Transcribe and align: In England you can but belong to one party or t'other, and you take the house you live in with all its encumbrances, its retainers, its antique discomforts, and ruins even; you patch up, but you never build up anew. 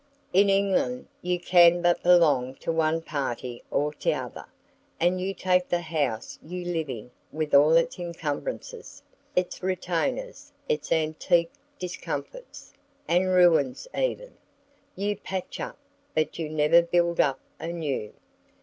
In 0.33 0.49
England 0.49 1.05
you 1.21 1.39
can 1.39 1.83
but 1.83 2.01
belong 2.01 2.55
to 2.55 2.71
one 2.71 3.03
party 3.03 3.63
or 3.69 3.93
t'other, 3.93 4.47
and 4.99 5.21
you 5.21 5.31
take 5.35 5.69
the 5.69 5.81
house 5.81 6.39
you 6.41 6.65
live 6.65 6.89
in 6.89 7.11
with 7.31 7.53
all 7.53 7.73
its 7.73 7.99
encumbrances, 7.99 9.03
its 9.35 9.61
retainers, 9.61 10.51
its 10.67 10.91
antique 10.91 11.51
discomforts, 11.77 12.73
and 13.07 13.29
ruins 13.31 13.87
even; 13.95 14.33
you 14.95 15.15
patch 15.15 15.59
up, 15.59 15.77
but 16.15 16.39
you 16.39 16.49
never 16.49 16.81
build 16.81 17.19
up 17.19 17.39
anew. 17.59 18.11